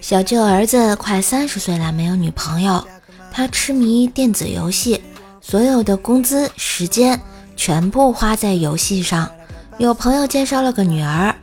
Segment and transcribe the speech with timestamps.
[0.00, 2.84] 小舅儿子快三十岁了，没有女朋友，
[3.30, 5.02] 他痴迷电子游戏，
[5.40, 7.20] 所有的工资、时间
[7.56, 9.30] 全部花在游戏上。
[9.78, 11.34] 有朋友介绍了个女儿，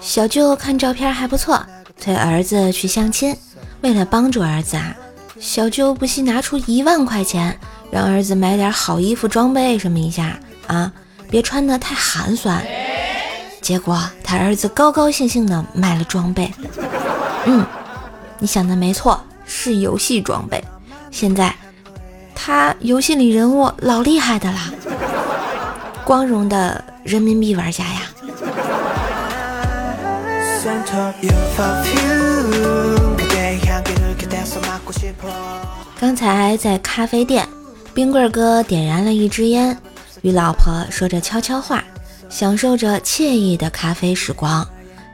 [0.00, 1.62] 小舅看照片还不错，
[1.98, 3.36] 催儿子去相亲。
[3.82, 4.96] 为了帮助儿子啊，
[5.38, 7.58] 小舅不惜拿出一万块钱，
[7.90, 10.90] 让儿子买点好衣服、装备什么一下啊，
[11.30, 12.64] 别穿得太寒酸。
[13.60, 16.52] 结果他儿子高高兴兴的买了装备，
[17.46, 17.64] 嗯，
[18.38, 20.62] 你想的没错，是游戏装备。
[21.10, 21.54] 现在
[22.34, 24.70] 他游戏里人物老厉害的啦，
[26.04, 28.02] 光荣的人民币玩家呀。
[35.98, 37.48] 刚才在咖啡店，
[37.94, 39.76] 冰棍哥点燃了一支烟，
[40.20, 41.82] 与老婆说着悄悄话，
[42.28, 44.66] 享受着惬意的咖啡时光。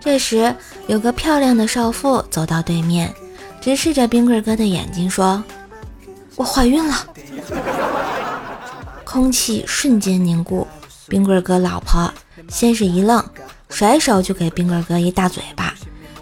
[0.05, 0.55] 这时，
[0.89, 3.15] 有个漂亮的少妇走到对面，
[3.61, 5.43] 直视着冰棍哥的眼睛说
[6.35, 7.07] ：“我怀孕了。”
[9.05, 10.67] 空气瞬间凝固。
[11.07, 12.13] 冰棍哥老婆
[12.49, 13.23] 先是一愣，
[13.69, 15.73] 甩手就给冰棍哥一大嘴巴，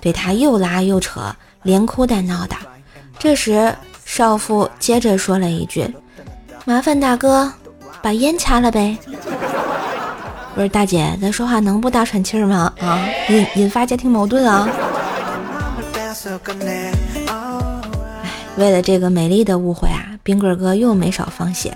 [0.01, 2.57] 对他又拉又扯，连哭带闹的。
[3.19, 5.95] 这时，少妇接着说了一句
[6.67, 7.51] ：“麻烦大哥
[8.03, 8.99] 把烟掐了呗。”
[10.61, 12.71] 不是大姐，咱说话能不大喘气儿吗？
[12.83, 14.69] 啊，引引发家庭矛盾啊！
[18.23, 21.75] 哎，为了这个美丽的误会啊，冰棍哥又没少放血。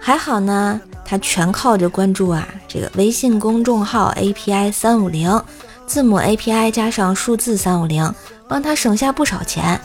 [0.00, 5.40] 还好呢，他全靠着关注啊这个微信公众号 API 三五零，
[5.86, 8.12] 字母 API 加上数字三五零。
[8.48, 9.80] 帮他省下不少钱，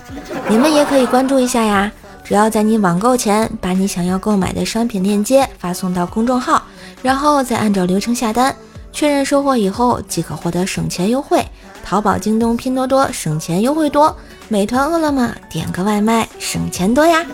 [0.49, 1.91] 你们也可以关注一下呀。
[2.23, 6.63] 只要在你网购前把你想要购买的商品链接发送到公众号，
[7.01, 8.55] 然后再按照流程下单，
[8.91, 11.45] 确认收货以后即可获得省钱优惠。
[11.83, 14.15] 淘宝、京东、拼多多省钱优惠多，
[14.47, 17.25] 美团、饿了么点个外卖省钱多呀。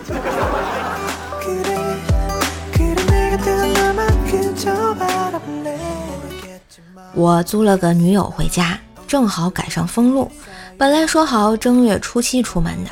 [7.14, 10.30] 我租了个女友回家，正好赶上封路。
[10.76, 12.90] 本来说好正月初七出门的，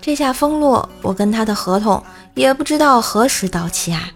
[0.00, 2.02] 这下封路，我跟他的合同
[2.34, 4.08] 也不知道何时到期啊！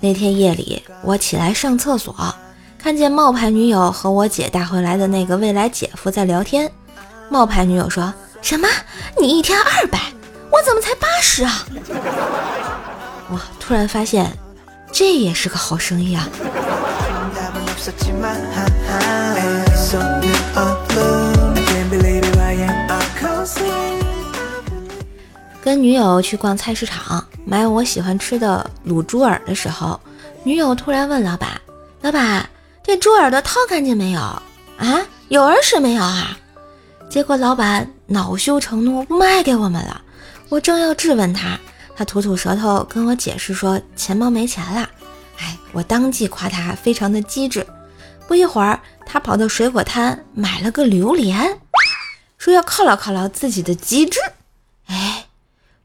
[0.00, 2.34] 那天夜里，我起来上厕所，
[2.78, 6.70] 看见冒牌女友和我姐带回来的那个未来姐夫在聊天。
[7.28, 8.66] 冒牌女友说什么
[9.20, 10.00] ：“你一天二百，
[10.50, 11.66] 我怎么才八十啊？”
[13.30, 14.32] 我突然发现，
[14.90, 16.26] 这也是个好生意啊！
[25.62, 30.00] 跟女友去逛菜市场买我喜欢吃的卤猪耳的时候，
[30.44, 31.60] 女友突然问老板
[32.00, 32.48] ：“老板，
[32.82, 34.20] 这猪耳朵掏干净没有？
[34.20, 34.42] 啊，
[35.28, 36.36] 有耳屎没有啊？”
[37.10, 40.00] 结果老板恼羞成怒，不卖给我们了。
[40.48, 41.58] 我正要质问他，
[41.96, 44.88] 他吐吐舌头跟我解释说钱包没钱了。
[45.38, 47.66] 哎，我当即夸他非常的机智。
[48.28, 51.58] 不一会儿，他跑到水果摊买了个榴莲，
[52.38, 54.20] 说要犒劳犒劳自己的机智。
[54.86, 55.24] 哎。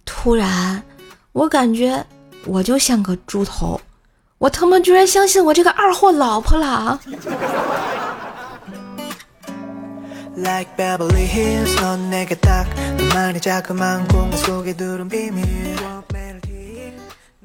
[0.07, 0.83] 突然，
[1.35, 2.01] 我感觉
[2.45, 3.77] 我就像个猪头，
[4.37, 6.97] 我他妈居然相信我这个二货老婆了啊！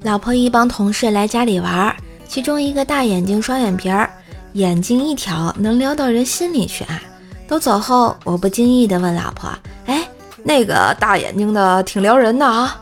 [0.02, 1.92] 老婆一帮同事来家里玩，
[2.28, 4.08] 其中一个大眼睛双眼皮儿，
[4.52, 7.02] 眼睛一挑能撩到人心里去啊！
[7.48, 9.50] 都走后，我不经意的问老婆
[9.86, 10.08] ：“哎。”
[10.42, 12.80] 那个大眼睛的挺撩人的啊！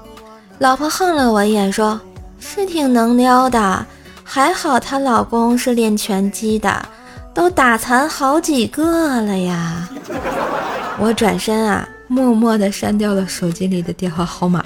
[0.58, 2.00] 老婆横了我一眼，说
[2.41, 3.86] 是挺能撩的，
[4.24, 6.84] 还好她老公是练拳击的，
[7.32, 9.88] 都打残好几个了呀。
[10.98, 14.64] 我转身啊，默默地删掉了手机里的电话号码。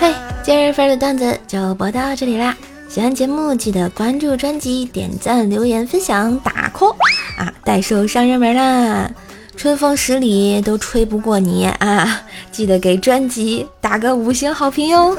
[0.00, 2.56] 嘿，今日份的段子就播到这里啦。
[2.88, 6.94] 喜欢节目记得关注专辑、点赞、留言、分享、打 call
[7.36, 7.52] 啊！
[7.64, 9.10] 代售上热门啦，
[9.56, 12.22] 春风十里都吹不过你啊！
[12.50, 15.16] 记得给专辑打个五星好评哟。